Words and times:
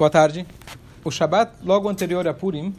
Boa 0.00 0.08
tarde. 0.08 0.46
O 1.04 1.10
Shabat, 1.10 1.56
logo 1.62 1.86
anterior 1.86 2.26
a 2.26 2.32
Purim, 2.32 2.74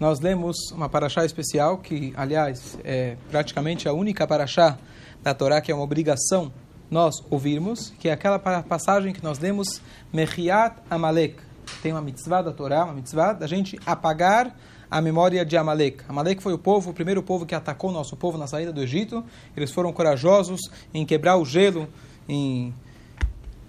nós 0.00 0.20
lemos 0.20 0.56
uma 0.72 0.88
paraxá 0.88 1.22
especial, 1.22 1.76
que, 1.76 2.14
aliás, 2.16 2.78
é 2.82 3.18
praticamente 3.30 3.86
a 3.86 3.92
única 3.92 4.26
paraxá 4.26 4.78
da 5.22 5.34
Torá 5.34 5.60
que 5.60 5.70
é 5.70 5.74
uma 5.74 5.84
obrigação 5.84 6.50
nós 6.90 7.16
ouvirmos, 7.28 7.92
que 7.98 8.08
é 8.08 8.12
aquela 8.12 8.38
passagem 8.38 9.12
que 9.12 9.22
nós 9.22 9.38
lemos, 9.38 9.82
Mechiat 10.10 10.76
Amalek. 10.88 11.36
Tem 11.82 11.92
uma 11.92 12.00
mitzvah 12.00 12.40
da 12.40 12.54
Torá, 12.54 12.84
uma 12.84 12.94
mitzvah 12.94 13.34
da 13.34 13.46
gente 13.46 13.78
apagar 13.84 14.56
a 14.90 15.02
memória 15.02 15.44
de 15.44 15.58
Amalek. 15.58 16.04
Amalek 16.08 16.42
foi 16.42 16.54
o 16.54 16.58
povo, 16.58 16.88
o 16.90 16.94
primeiro 16.94 17.22
povo 17.22 17.44
que 17.44 17.54
atacou 17.54 17.90
o 17.90 17.92
nosso 17.92 18.16
povo 18.16 18.38
na 18.38 18.46
saída 18.46 18.72
do 18.72 18.80
Egito. 18.80 19.22
Eles 19.54 19.70
foram 19.72 19.92
corajosos 19.92 20.62
em 20.94 21.04
quebrar 21.04 21.36
o 21.36 21.44
gelo, 21.44 21.86
em 22.26 22.72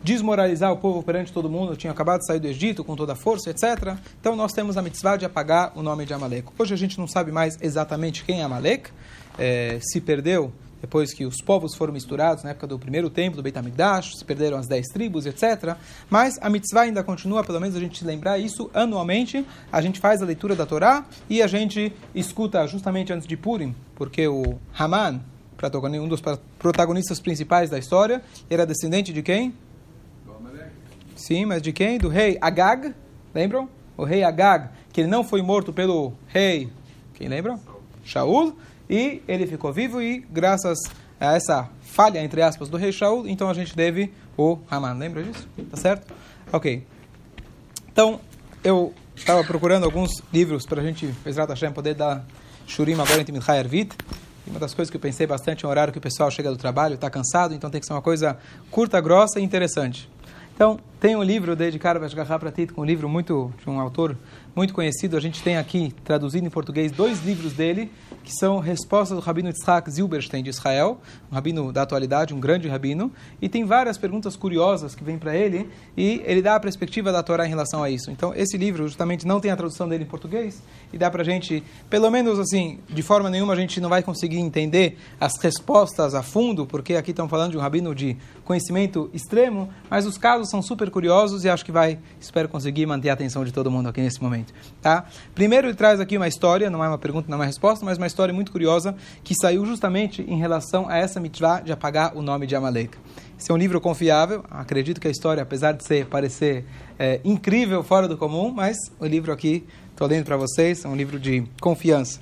desmoralizar 0.04 0.72
o 0.72 0.78
povo 0.78 1.04
perante 1.04 1.32
todo 1.32 1.50
mundo, 1.50 1.76
tinha 1.76 1.92
acabado 1.92 2.20
de 2.20 2.28
sair 2.28 2.40
do 2.40 2.48
Egito 2.48 2.84
com 2.84 2.96
toda 2.96 3.14
a 3.14 3.16
força, 3.16 3.50
etc. 3.50 3.96
Então 4.20 4.36
nós 4.36 4.54
temos 4.54 4.78
a 4.78 4.82
mitzvah 4.82 5.18
de 5.18 5.26
apagar 5.26 5.72
o 5.76 5.82
nome 5.82 6.06
de 6.06 6.14
Amalek. 6.14 6.50
Hoje 6.58 6.74
a 6.74 6.78
gente 6.78 6.98
não 6.98 7.08
sabe 7.08 7.32
mais 7.32 7.58
exatamente 7.62 8.24
quem 8.24 8.42
é 8.42 8.44
Amalek, 8.44 8.90
é, 9.38 9.80
se 9.82 10.02
perdeu 10.02 10.52
depois 10.82 11.14
que 11.14 11.26
os 11.26 11.42
povos 11.42 11.76
foram 11.76 11.94
misturados 11.94 12.44
na 12.44 12.52
época 12.52 12.68
do 12.68 12.78
primeiro 12.78 13.10
templo, 13.10 13.38
do 13.38 13.44
Beit 13.44 13.58
HaMikdash, 13.58 14.18
se 14.18 14.24
perderam 14.24 14.58
as 14.58 14.68
dez 14.68 14.88
tribos, 14.88 15.26
etc. 15.26 15.76
Mas 16.10 16.38
a 16.42 16.50
mitzvah 16.50 16.82
ainda 16.82 17.04
continua, 17.04 17.44
pelo 17.44 17.60
menos 17.60 17.76
a 17.76 17.80
gente 17.80 18.06
lembrar 18.06 18.38
isso 18.38 18.70
anualmente. 18.74 19.46
A 19.72 19.82
gente 19.82 20.00
faz 20.00 20.22
a 20.22 20.26
leitura 20.26 20.56
da 20.56 20.66
Torá 20.66 21.06
e 21.30 21.42
a 21.42 21.48
gente 21.48 21.92
escuta 22.14 22.66
justamente 22.68 23.12
antes 23.12 23.28
de 23.28 23.36
Purim, 23.36 23.76
porque 23.96 24.28
o 24.28 24.60
Haman, 24.78 25.22
um 26.00 26.08
dos 26.08 26.22
protagonistas 26.60 27.20
principais 27.20 27.70
da 27.70 27.80
história, 27.80 28.22
era 28.50 28.66
descendente 28.66 29.12
de 29.12 29.24
quem? 29.24 29.54
Sim, 31.18 31.46
mas 31.46 31.62
de 31.62 31.74
quem? 31.74 31.98
Do 31.98 32.08
rei 32.08 32.38
Agag, 32.40 32.94
lembram? 33.34 33.68
O 33.98 34.04
rei 34.04 34.24
Agag, 34.24 34.70
que 34.94 35.02
ele 35.02 35.10
não 35.10 35.24
foi 35.24 35.42
morto 35.42 35.74
pelo 35.74 36.14
rei, 36.28 36.70
quem 37.16 37.28
lembra? 37.28 37.60
Shaul, 38.06 38.56
e 38.88 39.22
ele 39.28 39.48
ficou 39.48 39.74
vivo 39.74 40.00
e 40.00 40.20
graças 40.20 40.78
a 41.20 41.34
essa 41.36 41.70
falha, 41.82 42.24
entre 42.24 42.44
aspas, 42.44 42.70
do 42.70 42.78
rei 42.78 42.92
Shaul, 42.92 43.28
então 43.28 43.50
a 43.50 43.54
gente 43.56 43.74
teve 43.74 44.14
o 44.38 44.60
Haman, 44.70 44.94
lembra 44.94 45.24
disso? 45.24 45.48
Tá 45.72 45.76
certo? 45.76 46.14
Ok. 46.54 46.86
Então, 47.92 48.22
eu 48.64 48.94
estava 49.16 49.44
procurando 49.44 49.86
alguns 49.86 50.22
livros 50.32 50.68
para 50.68 50.80
a 50.82 50.86
gente, 50.86 51.08
Bezrat 51.26 51.50
Hashem, 51.50 51.72
poder 51.72 51.96
dar 51.96 52.24
Shurim 52.68 52.94
agora 52.94 53.26
em 53.28 53.32
Minchai 53.32 53.58
Arvit. 53.58 53.96
Uma 54.46 54.60
das 54.60 54.76
coisas 54.76 54.92
que 54.92 54.98
eu 54.98 55.02
pensei 55.02 55.26
bastante 55.26 55.66
é 55.66 55.68
o 55.68 55.72
horário 55.72 55.92
que 55.92 55.98
o 55.98 56.02
pessoal 56.02 56.30
chega 56.30 56.52
do 56.52 56.58
trabalho, 56.58 56.94
está 56.94 57.10
cansado, 57.10 57.56
então 57.56 57.72
tem 57.72 57.82
que 57.82 57.88
ser 57.88 57.94
uma 57.94 58.02
coisa 58.04 58.38
curta, 58.70 59.02
grossa 59.02 59.40
e 59.40 59.44
interessante. 59.44 60.08
Então, 60.54 60.80
tem 61.00 61.16
um 61.16 61.22
livro 61.22 61.56
dedicado 61.56 62.00
a 62.04 62.40
Pratit, 62.40 62.74
um 62.76 62.84
livro 62.84 63.08
muito 63.08 63.54
de 63.64 63.70
um 63.70 63.80
autor 63.80 64.18
muito 64.56 64.74
conhecido. 64.74 65.16
A 65.16 65.20
gente 65.20 65.44
tem 65.44 65.56
aqui, 65.56 65.94
traduzido 66.04 66.48
em 66.48 66.50
português, 66.50 66.92
dois 66.92 67.24
livros 67.24 67.54
dele, 67.54 67.92
que 68.24 68.32
são 68.34 68.58
respostas 68.58 69.16
do 69.16 69.24
rabino 69.24 69.50
Yitzhak 69.50 69.92
Zilberstein 69.92 70.42
de 70.42 70.50
Israel, 70.50 71.00
um 71.32 71.36
rabino 71.36 71.72
da 71.72 71.84
atualidade, 71.84 72.34
um 72.34 72.40
grande 72.40 72.68
rabino, 72.68 73.12
e 73.40 73.48
tem 73.48 73.64
várias 73.64 74.00
perguntas 74.00 74.36
curiosas 74.36 74.96
que 74.96 75.04
vêm 75.04 75.20
para 75.20 75.36
ele, 75.36 75.70
e 75.96 76.24
ele 76.26 76.42
dá 76.42 76.56
a 76.56 76.60
perspectiva 76.60 77.12
da 77.12 77.22
Torá 77.22 77.46
em 77.46 77.50
relação 77.50 77.84
a 77.84 77.90
isso. 77.92 78.10
Então, 78.10 78.34
esse 78.34 78.58
livro 78.58 78.88
justamente 78.88 79.28
não 79.28 79.40
tem 79.40 79.52
a 79.52 79.56
tradução 79.56 79.88
dele 79.88 80.04
em 80.06 80.08
português, 80.08 80.64
e 80.92 80.98
dá 80.98 81.12
para 81.12 81.22
a 81.22 81.26
gente, 81.26 81.64
pelo 81.88 82.10
menos 82.10 82.40
assim, 82.40 82.80
de 82.90 83.04
forma 83.04 83.30
nenhuma 83.30 83.54
a 83.54 83.56
gente 83.56 83.80
não 83.80 83.90
vai 83.90 84.02
conseguir 84.02 84.40
entender 84.40 84.98
as 85.20 85.38
respostas 85.40 86.16
a 86.16 86.24
fundo, 86.24 86.66
porque 86.66 86.96
aqui 86.96 87.12
estamos 87.12 87.30
falando 87.30 87.52
de 87.52 87.58
um 87.58 87.62
rabino 87.62 87.94
de 87.94 88.18
conhecimento 88.44 89.10
extremo, 89.14 89.70
mas 89.88 90.08
os 90.08 90.18
casos 90.18 90.50
são 90.50 90.64
super 90.64 90.87
curiosos 90.92 91.46
e 91.46 91.50
acho 91.50 91.64
que 91.64 91.72
vai, 91.72 92.00
espero 92.20 92.50
conseguir 92.50 92.86
manter 92.86 93.10
a 93.10 93.14
atenção 93.14 93.44
de 93.44 93.52
todo 93.52 93.70
mundo 93.70 93.90
aqui 93.90 94.02
nesse 94.02 94.22
momento. 94.22 94.54
Tá? 94.82 95.06
Primeiro 95.36 95.68
ele 95.68 95.76
traz 95.76 96.00
aqui 96.00 96.18
uma 96.18 96.28
história, 96.28 96.70
não 96.70 96.84
é 96.84 96.88
uma 96.88 96.98
pergunta, 96.98 97.28
não 97.30 97.36
é 97.36 97.40
uma 97.40 97.46
resposta, 97.46 97.86
mas 97.86 97.98
uma 97.98 98.08
história 98.08 98.34
muito 98.34 98.52
curiosa 98.52 98.96
que 99.24 99.36
saiu 99.36 99.66
justamente 99.66 100.22
em 100.22 100.38
relação 100.38 100.88
a 100.90 100.98
essa 100.98 101.20
mitzvah 101.20 101.62
de 101.62 101.72
apagar 101.72 102.16
o 102.16 102.22
nome 102.22 102.48
de 102.48 102.56
Amalek. 102.56 102.98
Esse 103.40 103.52
é 103.52 103.54
um 103.54 103.58
livro 103.58 103.80
confiável, 103.80 104.44
acredito 104.50 105.00
que 105.00 105.08
a 105.08 105.12
história, 105.12 105.44
apesar 105.44 105.74
de 105.74 105.86
ser, 105.86 106.08
parecer 106.08 106.66
é, 106.98 107.22
incrível, 107.24 107.84
fora 107.84 108.08
do 108.08 108.18
comum, 108.18 108.52
mas 108.52 108.78
o 109.00 109.06
livro 109.06 109.32
aqui, 109.32 109.64
estou 109.92 110.08
lendo 110.08 110.26
para 110.26 110.38
vocês, 110.38 110.84
é 110.84 110.88
um 110.88 110.96
livro 110.96 111.20
de 111.20 111.46
confiança. 111.62 112.20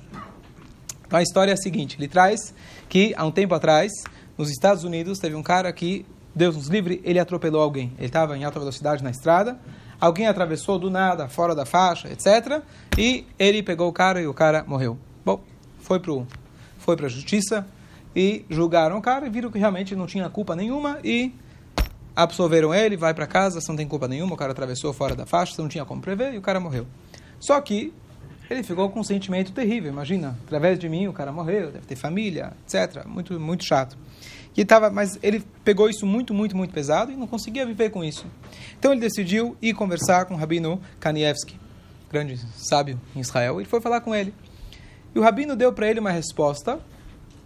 Então 1.06 1.18
a 1.18 1.22
história 1.22 1.52
é 1.52 1.54
a 1.54 1.56
seguinte, 1.56 1.96
ele 1.98 2.08
traz 2.08 2.52
que 2.88 3.14
há 3.16 3.24
um 3.24 3.30
tempo 3.30 3.54
atrás, 3.54 3.90
nos 4.36 4.50
Estados 4.50 4.84
Unidos, 4.84 5.18
teve 5.18 5.34
um 5.34 5.42
cara 5.42 5.72
que 5.72 6.04
Deus 6.36 6.54
nos 6.54 6.68
livre, 6.68 7.00
ele 7.02 7.18
atropelou 7.18 7.62
alguém. 7.62 7.94
Ele 7.96 8.08
estava 8.08 8.36
em 8.36 8.44
alta 8.44 8.58
velocidade 8.58 9.02
na 9.02 9.10
estrada, 9.10 9.58
alguém 9.98 10.26
atravessou 10.26 10.78
do 10.78 10.90
nada, 10.90 11.28
fora 11.28 11.54
da 11.54 11.64
faixa, 11.64 12.12
etc. 12.12 12.62
E 12.98 13.26
ele 13.38 13.62
pegou 13.62 13.88
o 13.88 13.92
cara 13.92 14.20
e 14.20 14.26
o 14.26 14.34
cara 14.34 14.62
morreu. 14.68 14.98
Bom, 15.24 15.42
foi 15.78 15.98
para 15.98 16.12
foi 16.76 16.94
a 17.02 17.08
justiça 17.08 17.66
e 18.14 18.44
julgaram 18.50 18.98
o 18.98 19.02
cara 19.02 19.26
e 19.26 19.30
viram 19.30 19.50
que 19.50 19.58
realmente 19.58 19.96
não 19.96 20.06
tinha 20.06 20.28
culpa 20.28 20.54
nenhuma 20.54 20.98
e 21.02 21.34
absolveram 22.14 22.74
ele, 22.74 22.98
vai 22.98 23.14
para 23.14 23.26
casa, 23.26 23.60
você 23.60 23.70
não 23.70 23.76
tem 23.76 23.88
culpa 23.88 24.06
nenhuma, 24.06 24.34
o 24.34 24.36
cara 24.36 24.52
atravessou 24.52 24.92
fora 24.92 25.16
da 25.16 25.24
faixa, 25.24 25.54
você 25.54 25.62
não 25.62 25.68
tinha 25.68 25.86
como 25.86 26.02
prever 26.02 26.34
e 26.34 26.38
o 26.38 26.42
cara 26.42 26.60
morreu. 26.60 26.86
Só 27.40 27.58
que 27.62 27.94
ele 28.48 28.62
ficou 28.62 28.90
com 28.90 29.00
um 29.00 29.04
sentimento 29.04 29.52
terrível, 29.52 29.90
imagina, 29.90 30.38
através 30.46 30.78
de 30.78 30.88
mim 30.88 31.08
o 31.08 31.12
cara 31.12 31.32
morreu, 31.32 31.72
deve 31.72 31.86
ter 31.86 31.96
família, 31.96 32.52
etc. 32.64 33.04
Muito, 33.06 33.40
muito 33.40 33.64
chato. 33.64 33.96
E 34.56 34.64
tava, 34.64 34.88
mas 34.90 35.18
ele 35.22 35.44
pegou 35.62 35.88
isso 35.90 36.06
muito, 36.06 36.32
muito, 36.32 36.56
muito 36.56 36.72
pesado 36.72 37.12
e 37.12 37.16
não 37.16 37.26
conseguia 37.26 37.66
viver 37.66 37.90
com 37.90 38.02
isso. 38.02 38.24
Então 38.78 38.92
ele 38.92 39.00
decidiu 39.00 39.56
ir 39.60 39.74
conversar 39.74 40.24
com 40.24 40.34
o 40.34 40.36
Rabino 40.36 40.80
Kanievski, 40.98 41.60
grande 42.10 42.40
sábio 42.56 42.98
em 43.14 43.20
Israel. 43.20 43.60
Ele 43.60 43.68
foi 43.68 43.80
falar 43.80 44.00
com 44.00 44.14
ele. 44.14 44.32
E 45.14 45.18
o 45.18 45.22
Rabino 45.22 45.54
deu 45.54 45.72
para 45.72 45.88
ele 45.88 46.00
uma 46.00 46.10
resposta 46.10 46.80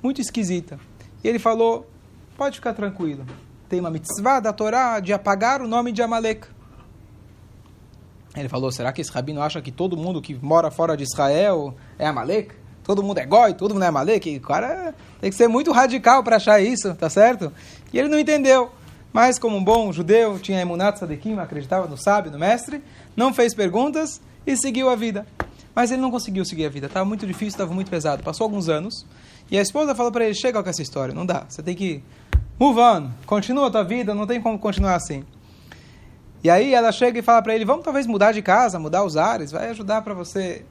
muito 0.00 0.20
esquisita. 0.20 0.78
E 1.24 1.28
ele 1.28 1.38
falou: 1.38 1.90
pode 2.36 2.56
ficar 2.56 2.74
tranquilo. 2.74 3.26
Tem 3.68 3.80
uma 3.80 3.90
mitzvah 3.90 4.40
da 4.40 4.52
Torá 4.52 5.00
de 5.00 5.12
apagar 5.12 5.60
o 5.60 5.68
nome 5.68 5.90
de 5.90 6.02
Amalek. 6.02 6.46
Ele 8.36 8.48
falou: 8.48 8.70
será 8.70 8.92
que 8.92 9.00
esse 9.00 9.10
rabino 9.10 9.42
acha 9.42 9.60
que 9.60 9.72
todo 9.72 9.96
mundo 9.96 10.22
que 10.22 10.34
mora 10.34 10.70
fora 10.70 10.96
de 10.96 11.02
Israel 11.02 11.74
é 11.98 12.06
Amalek? 12.06 12.54
Todo 12.90 13.04
mundo 13.04 13.18
é 13.18 13.24
goi, 13.24 13.54
todo 13.54 13.72
mundo 13.72 13.84
é 13.84 13.90
maleque. 13.90 14.38
O 14.38 14.40
cara 14.40 14.92
tem 15.20 15.30
que 15.30 15.36
ser 15.36 15.46
muito 15.46 15.70
radical 15.70 16.24
para 16.24 16.36
achar 16.36 16.60
isso, 16.60 16.92
tá 16.96 17.08
certo? 17.08 17.52
E 17.92 17.98
ele 18.00 18.08
não 18.08 18.18
entendeu. 18.18 18.68
Mas, 19.12 19.38
como 19.38 19.56
um 19.56 19.62
bom 19.62 19.92
judeu, 19.92 20.40
tinha 20.40 20.60
emunat 20.60 20.98
sadekim, 20.98 21.38
acreditava 21.38 21.86
no 21.86 21.96
sábio, 21.96 22.32
no 22.32 22.38
mestre, 22.38 22.82
não 23.14 23.32
fez 23.32 23.54
perguntas 23.54 24.20
e 24.44 24.56
seguiu 24.56 24.90
a 24.90 24.96
vida. 24.96 25.24
Mas 25.72 25.92
ele 25.92 26.02
não 26.02 26.10
conseguiu 26.10 26.44
seguir 26.44 26.66
a 26.66 26.68
vida, 26.68 26.88
estava 26.88 27.04
muito 27.04 27.24
difícil, 27.24 27.50
estava 27.50 27.72
muito 27.72 27.88
pesado. 27.88 28.24
Passou 28.24 28.44
alguns 28.44 28.68
anos 28.68 29.06
e 29.48 29.56
a 29.56 29.62
esposa 29.62 29.94
falou 29.94 30.10
para 30.10 30.24
ele: 30.24 30.34
chega 30.34 30.60
com 30.60 30.68
essa 30.68 30.82
história, 30.82 31.14
não 31.14 31.24
dá, 31.24 31.44
você 31.48 31.62
tem 31.62 31.76
que 31.76 32.02
move 32.58 32.80
on, 32.80 33.10
continua 33.24 33.68
a 33.68 33.70
tua 33.70 33.84
vida, 33.84 34.12
não 34.16 34.26
tem 34.26 34.40
como 34.40 34.58
continuar 34.58 34.96
assim. 34.96 35.24
E 36.42 36.50
aí 36.50 36.74
ela 36.74 36.90
chega 36.90 37.20
e 37.20 37.22
fala 37.22 37.40
para 37.40 37.54
ele: 37.54 37.64
vamos 37.64 37.84
talvez 37.84 38.04
mudar 38.08 38.32
de 38.32 38.42
casa, 38.42 38.80
mudar 38.80 39.04
os 39.04 39.16
ares, 39.16 39.52
vai 39.52 39.70
ajudar 39.70 40.02
para 40.02 40.12
você 40.12 40.64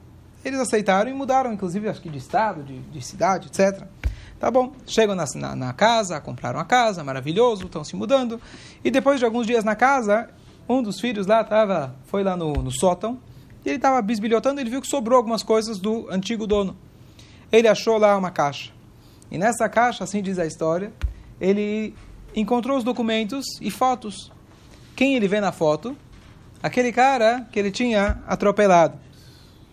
eles 0.44 0.58
aceitaram 0.58 1.10
e 1.10 1.14
mudaram, 1.14 1.52
inclusive, 1.52 1.88
acho 1.88 2.00
que 2.00 2.08
de 2.08 2.18
estado, 2.18 2.62
de, 2.62 2.78
de 2.78 3.02
cidade, 3.02 3.48
etc. 3.48 3.86
Tá 4.38 4.50
bom, 4.50 4.72
chegam 4.86 5.14
na, 5.14 5.24
na, 5.34 5.54
na, 5.54 5.72
casa, 5.72 6.18
compraram 6.20 6.58
a 6.58 6.64
casa, 6.64 7.04
maravilhoso, 7.04 7.66
estão 7.66 7.84
se 7.84 7.94
mudando. 7.94 8.40
E 8.82 8.90
depois 8.90 9.18
de 9.18 9.24
alguns 9.26 9.46
dias 9.46 9.64
na 9.64 9.76
casa, 9.76 10.30
um 10.66 10.82
dos 10.82 10.98
filhos 10.98 11.26
lá 11.26 11.44
tava, 11.44 11.94
foi 12.06 12.22
lá 12.22 12.36
no, 12.36 12.54
no 12.54 12.70
sótão 12.70 13.18
e 13.64 13.68
ele 13.68 13.76
estava 13.76 14.00
bisbilhotando, 14.00 14.60
ele 14.60 14.70
viu 14.70 14.80
que 14.80 14.86
sobrou 14.88 15.18
algumas 15.18 15.42
coisas 15.42 15.78
do 15.78 16.08
antigo 16.10 16.46
dono. 16.46 16.76
Ele 17.52 17.68
achou 17.68 17.98
lá 17.98 18.16
uma 18.16 18.30
caixa. 18.30 18.72
E 19.30 19.36
nessa 19.36 19.68
caixa, 19.68 20.04
assim 20.04 20.22
diz 20.22 20.38
a 20.38 20.46
história, 20.46 20.92
ele 21.40 21.94
encontrou 22.34 22.78
os 22.78 22.84
documentos 22.84 23.44
e 23.60 23.70
fotos. 23.70 24.32
Quem 24.96 25.16
ele 25.16 25.28
vê 25.28 25.40
na 25.40 25.52
foto? 25.52 25.96
Aquele 26.62 26.92
cara 26.92 27.46
que 27.52 27.58
ele 27.58 27.70
tinha 27.70 28.22
atropelado. 28.26 28.98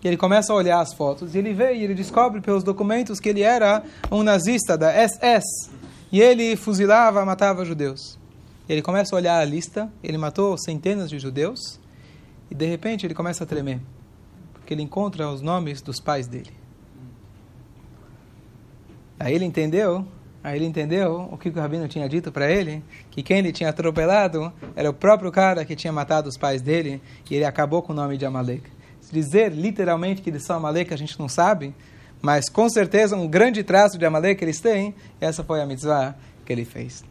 E 0.08 0.10
ele 0.10 0.16
começa 0.16 0.54
a 0.54 0.56
olhar 0.56 0.80
as 0.80 0.94
fotos 0.94 1.36
e 1.36 1.38
ele 1.38 1.54
vê 1.54 1.74
e 1.74 1.84
ele 1.84 1.94
descobre 1.94 2.40
pelos 2.40 2.64
documentos 2.64 3.20
que 3.20 3.28
ele 3.28 3.42
era 3.42 3.84
um 4.10 4.24
nazista 4.24 4.78
da 4.78 4.90
SS. 5.06 5.70
E 6.10 6.22
ele 6.22 6.56
fuzilava, 6.56 7.26
matava 7.26 7.66
judeus. 7.66 8.18
Ele 8.70 8.82
começa 8.82 9.14
a 9.14 9.18
olhar 9.18 9.38
a 9.38 9.44
lista, 9.44 9.92
ele 10.02 10.18
matou 10.18 10.58
centenas 10.58 11.10
de 11.10 11.20
judeus 11.20 11.78
e 12.50 12.56
de 12.56 12.66
repente 12.66 13.06
ele 13.06 13.14
começa 13.14 13.44
a 13.44 13.48
tremer, 13.48 13.82
porque 14.54 14.74
ele 14.74 14.82
encontra 14.82 15.28
os 15.28 15.42
nomes 15.42 15.82
dos 15.82 16.00
pais 16.00 16.26
dele. 16.26 16.54
Aí 19.20 19.36
ele 19.36 19.44
entendeu, 19.44 20.08
aí 20.42 20.58
ele 20.58 20.66
entendeu 20.66 21.28
o 21.30 21.38
que 21.38 21.50
o 21.50 21.54
rabino 21.54 21.86
tinha 21.90 22.08
dito 22.08 22.32
para 22.32 22.50
ele, 22.50 22.82
que 23.12 23.22
quem 23.22 23.40
ele 23.40 23.52
tinha 23.52 23.72
atropelado 23.72 24.54
era 24.74 24.90
o 24.90 24.94
próprio 24.94 25.34
cara 25.34 25.66
que 25.66 25.76
tinha 25.76 25.92
matado 25.92 26.30
os 26.30 26.38
pais 26.38 26.62
dele 26.62 27.02
e 27.30 27.36
ele 27.36 27.44
acabou 27.44 27.82
com 27.82 27.92
o 27.92 27.96
nome 27.96 28.16
de 28.16 28.26
Amalek 28.26 28.77
dizer 29.12 29.52
literalmente 29.52 30.22
que 30.22 30.30
eles 30.30 30.46
são 30.46 30.58
Amalek, 30.58 30.94
a 30.94 30.98
gente 30.98 31.20
não 31.20 31.28
sabe, 31.28 31.74
mas 32.22 32.50
com 32.50 32.70
certeza 32.70 33.16
um 33.16 33.28
grande 33.28 33.64
traço 33.64 33.98
de 33.98 34.06
Amalek 34.06 34.44
eles 34.44 34.60
têm, 34.60 34.96
essa 35.20 35.44
foi 35.44 35.62
a 35.62 35.66
mitzvah 35.66 36.16
que 36.46 36.52
ele 36.52 36.66
fez. 36.66 37.04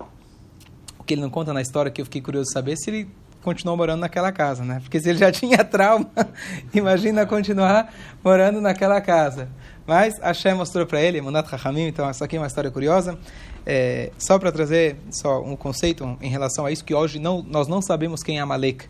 O 0.98 1.04
que 1.04 1.14
ele 1.14 1.20
não 1.20 1.30
conta 1.30 1.52
na 1.52 1.62
história, 1.62 1.90
que 1.90 2.00
eu 2.00 2.04
fiquei 2.04 2.20
curioso 2.20 2.48
de 2.48 2.52
saber, 2.52 2.76
se 2.76 2.90
ele 2.90 3.08
continuou 3.46 3.76
morando 3.76 4.00
naquela 4.00 4.32
casa, 4.32 4.64
né? 4.64 4.80
Porque 4.82 4.98
se 4.98 5.08
ele 5.08 5.18
já 5.18 5.30
tinha 5.32 5.64
trauma, 5.64 6.10
imagina 6.74 7.24
continuar 7.24 7.94
morando 8.24 8.60
naquela 8.60 9.00
casa. 9.00 9.48
Mas 9.86 10.18
Hashem 10.18 10.54
mostrou 10.54 10.84
para 10.84 11.00
ele, 11.00 11.20
Munat 11.20 11.48
Chachamim, 11.48 11.86
então 11.86 12.08
essa 12.08 12.24
aqui 12.24 12.36
é 12.36 12.40
uma 12.40 12.48
história 12.48 12.72
curiosa. 12.72 13.16
É, 13.64 14.10
só 14.18 14.36
para 14.36 14.50
trazer 14.50 14.96
só 15.12 15.40
um 15.42 15.54
conceito 15.54 16.18
em 16.20 16.28
relação 16.28 16.66
a 16.66 16.72
isso, 16.72 16.84
que 16.84 16.92
hoje 16.92 17.20
não, 17.20 17.40
nós 17.40 17.68
não 17.68 17.80
sabemos 17.80 18.20
quem 18.22 18.38
é 18.38 18.40
Amalek. 18.40 18.86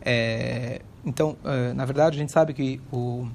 É, 0.00 0.80
então, 1.06 1.36
é, 1.44 1.72
na 1.72 1.84
verdade, 1.84 2.16
a 2.16 2.20
gente 2.20 2.32
sabe 2.32 2.52
que 2.52 2.80
o, 2.92 3.28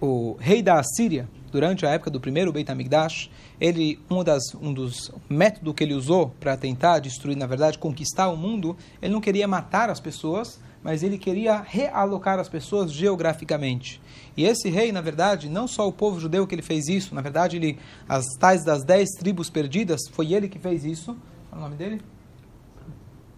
o 0.00 0.36
rei 0.40 0.60
da 0.60 0.80
Assíria, 0.80 1.28
durante 1.52 1.86
a 1.86 1.90
época 1.90 2.10
do 2.10 2.20
primeiro 2.20 2.52
Beit 2.52 2.68
HaMikdash, 2.68 3.30
ele, 3.60 4.00
um, 4.10 4.24
das, 4.24 4.42
um 4.60 4.72
dos 4.74 5.12
métodos 5.28 5.72
que 5.72 5.84
ele 5.84 5.94
usou 5.94 6.34
para 6.40 6.56
tentar 6.56 6.98
destruir, 6.98 7.36
na 7.36 7.46
verdade, 7.46 7.78
conquistar 7.78 8.28
o 8.28 8.36
mundo, 8.36 8.76
ele 9.00 9.12
não 9.12 9.20
queria 9.20 9.46
matar 9.46 9.88
as 9.88 10.00
pessoas, 10.00 10.58
mas 10.82 11.04
ele 11.04 11.16
queria 11.16 11.60
realocar 11.64 12.40
as 12.40 12.48
pessoas 12.48 12.92
geograficamente. 12.92 14.02
E 14.36 14.44
esse 14.44 14.68
rei, 14.68 14.90
na 14.90 15.00
verdade, 15.00 15.48
não 15.48 15.68
só 15.68 15.86
o 15.86 15.92
povo 15.92 16.18
judeu 16.18 16.44
que 16.44 16.56
ele 16.56 16.60
fez 16.60 16.88
isso, 16.88 17.14
na 17.14 17.20
verdade, 17.20 17.56
ele, 17.56 17.78
as 18.08 18.24
tais 18.40 18.64
das 18.64 18.82
dez 18.84 19.10
tribos 19.10 19.48
perdidas, 19.48 20.00
foi 20.10 20.34
ele 20.34 20.48
que 20.48 20.58
fez 20.58 20.84
isso. 20.84 21.16
Qual 21.48 21.54
é 21.54 21.56
o 21.58 21.60
nome 21.60 21.76
dele? 21.76 22.02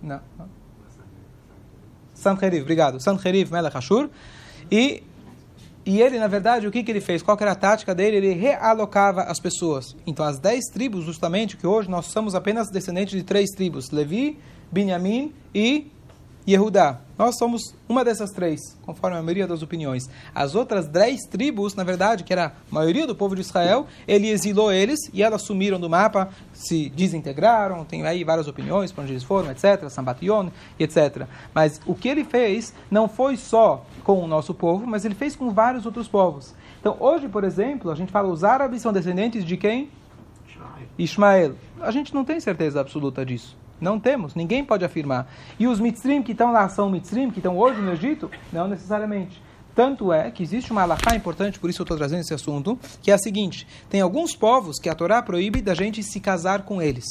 Não. 0.03 0.21
Sanheriv, 2.15 2.63
obrigado. 2.63 3.01
Sanheriv 3.01 3.51
Melech 3.53 3.77
Ashur. 3.77 4.09
E, 4.71 5.03
e 5.85 6.01
ele, 6.01 6.19
na 6.19 6.27
verdade, 6.27 6.67
o 6.67 6.71
que, 6.71 6.83
que 6.83 6.91
ele 6.91 7.01
fez? 7.01 7.23
Qual 7.23 7.37
era 7.41 7.53
a 7.53 7.55
tática 7.55 7.95
dele? 7.95 8.17
Ele 8.17 8.33
realocava 8.33 9.23
as 9.23 9.39
pessoas. 9.39 9.95
Então, 10.07 10.25
as 10.25 10.39
dez 10.39 10.65
tribos, 10.73 11.05
justamente, 11.05 11.57
que 11.57 11.67
hoje 11.67 11.91
nós 11.91 12.07
somos 12.07 12.35
apenas 12.35 12.71
descendentes 12.71 13.17
de 13.17 13.23
três 13.23 13.51
tribos: 13.51 13.91
Levi, 13.91 14.39
Binyamin 14.73 15.33
e 15.55 15.91
Yehudá. 16.49 17.01
Nós 17.19 17.37
somos 17.39 17.75
uma 17.89 18.05
dessas 18.05 18.31
três, 18.31 18.61
conforme 18.83 19.17
a 19.17 19.23
maioria 19.23 19.47
das 19.47 19.63
opiniões. 19.63 20.09
As 20.35 20.55
outras 20.55 20.87
dez 20.87 21.23
tribos, 21.23 21.75
na 21.75 21.83
verdade, 21.83 22.23
que 22.23 22.33
era 22.33 22.47
a 22.47 22.53
maioria 22.71 23.07
do 23.07 23.17
povo 23.17 23.35
de 23.35 23.41
Israel, 23.41 23.87
ele 24.07 24.29
exilou 24.29 24.71
eles 24.71 25.01
e 25.13 25.23
elas 25.23 25.43
sumiram 25.43 25.81
do 25.81 25.89
mapa, 25.89 26.29
se 26.53 26.91
desintegraram, 26.91 27.85
tem 27.85 28.07
aí 28.07 28.23
várias 28.23 28.47
opiniões 28.47 28.93
para 28.93 29.03
onde 29.03 29.15
eles 29.15 29.25
foram, 29.25 29.51
etc., 29.51 29.89
Sambation, 29.89 30.51
etc. 30.79 31.27
Mas 31.55 31.81
o 31.87 31.95
que 31.95 32.09
ele 32.09 32.23
fez 32.23 32.75
não 32.91 33.09
foi 33.09 33.37
só 33.37 33.85
com 34.05 34.23
o 34.23 34.27
nosso 34.27 34.53
povo, 34.53 34.87
mas 34.87 35.05
ele 35.05 35.15
fez 35.15 35.35
com 35.35 35.51
vários 35.51 35.87
outros 35.87 36.07
povos. 36.07 36.55
Então, 36.81 36.97
hoje, 37.01 37.29
por 37.29 37.45
exemplo, 37.45 37.91
a 37.91 37.95
gente 37.95 38.13
fala 38.13 38.29
os 38.29 38.45
árabes 38.45 38.83
são 38.83 38.93
descendentes 38.93 39.45
de 39.45 39.57
quem? 39.57 39.91
Ismael. 40.99 41.55
A 41.81 41.91
gente 41.91 42.15
não 42.15 42.25
tem 42.25 42.39
certeza 42.41 42.81
absoluta 42.81 43.25
disso. 43.25 43.57
Não 43.81 44.01
temos, 44.01 44.35
ninguém 44.35 44.65
pode 44.65 44.85
afirmar. 44.85 45.31
E 45.59 45.67
os 45.67 45.79
mitzrim 45.79 46.23
que 46.23 46.33
estão 46.33 46.53
lá 46.53 46.69
são 46.69 46.91
mitzrim, 46.91 47.31
que 47.31 47.39
estão 47.39 47.59
hoje 47.59 47.81
no 47.81 47.93
Egito? 47.93 48.31
Não 48.53 48.67
necessariamente. 48.67 49.43
Tanto 49.75 50.11
é 50.11 50.31
que 50.31 50.43
existe 50.43 50.73
uma 50.73 50.83
alahá 50.83 51.15
importante, 51.15 51.59
por 51.59 51.69
isso 51.69 51.83
eu 51.83 51.85
estou 51.85 51.99
trazendo 51.99 52.21
esse 52.21 52.33
assunto, 52.33 52.79
que 53.03 53.11
é 53.11 53.15
a 53.15 53.19
seguinte: 53.19 53.67
tem 53.91 54.01
alguns 54.01 54.35
povos 54.35 54.79
que 54.79 54.89
a 54.89 54.95
Torá 54.95 55.21
proíbe 55.23 55.61
da 55.61 55.75
gente 55.75 56.03
se 56.03 56.19
casar 56.19 56.63
com 56.63 56.81
eles. 56.81 57.05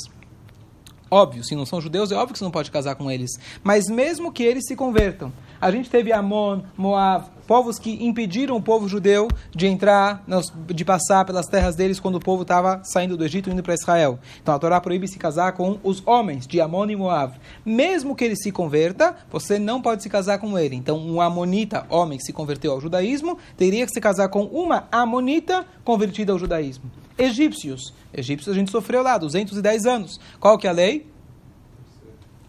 Óbvio, 1.12 1.44
se 1.44 1.56
não 1.56 1.66
são 1.66 1.80
judeus, 1.80 2.12
é 2.12 2.16
óbvio 2.16 2.34
que 2.34 2.40
você 2.40 2.44
não 2.44 2.52
pode 2.52 2.72
casar 2.72 2.96
com 2.96 3.12
eles. 3.12 3.32
Mas 3.64 3.88
mesmo 3.88 4.32
que 4.32 4.42
eles 4.42 4.66
se 4.66 4.76
convertam, 4.76 5.32
a 5.62 5.70
gente 5.70 5.90
teve 5.90 6.12
Amon, 6.12 6.62
Moab, 6.76 7.28
povos 7.45 7.80
que 7.80 8.03
impediram 8.06 8.56
o 8.57 8.62
povo 8.62 8.88
judeu 8.88 9.27
de 9.51 9.68
entrar, 9.68 10.24
de 10.68 10.83
passar 10.83 11.25
pelas 11.25 11.47
terras 11.47 11.75
deles 11.75 12.00
quando 12.00 12.15
o 12.15 12.19
povo 12.19 12.42
estava 12.42 12.81
saindo 12.83 13.15
do 13.15 13.24
Egito 13.24 13.50
e 13.50 13.53
indo 13.53 13.63
para 13.63 13.74
Israel. 13.74 14.19
Então 14.42 14.53
a 14.53 14.59
Torá 14.59 14.81
proíbe 14.81 15.07
se 15.07 15.18
casar 15.18 15.53
com 15.53 15.80
os 15.83 16.01
homens 16.06 16.45
de 16.47 16.59
Amon 16.59 16.89
e 16.89 16.95
Moab. 16.95 17.39
Mesmo 17.65 18.15
que 18.15 18.24
ele 18.24 18.36
se 18.36 18.51
converta, 18.51 19.15
você 19.31 19.57
não 19.59 19.81
pode 19.81 20.03
se 20.03 20.09
casar 20.09 20.39
com 20.39 20.57
ele. 20.57 20.75
Então 20.75 20.97
um 20.97 21.21
amonita, 21.21 21.86
homem 21.89 22.18
que 22.18 22.25
se 22.25 22.33
converteu 22.33 22.71
ao 22.71 22.81
judaísmo, 22.81 23.38
teria 23.56 23.86
que 23.86 23.92
se 23.92 24.01
casar 24.01 24.30
com 24.30 24.44
uma 24.45 24.88
amonita 24.92 25.65
convertida 25.83 26.31
ao 26.31 26.39
judaísmo. 26.39 26.89
Egípcios. 27.18 27.94
Egípcios 28.13 28.53
a 28.53 28.59
gente 28.59 28.71
sofreu 28.71 29.01
lá, 29.01 29.18
210 29.18 29.86
anos. 29.86 30.19
Qual 30.39 30.57
que 30.57 30.68
é 30.68 30.69
a 30.69 30.74
lei? 30.74 31.07